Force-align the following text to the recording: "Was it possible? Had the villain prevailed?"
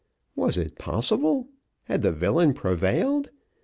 "Was 0.35 0.57
it 0.57 0.79
possible? 0.79 1.49
Had 1.83 2.01
the 2.01 2.11
villain 2.11 2.55
prevailed?" 2.55 3.29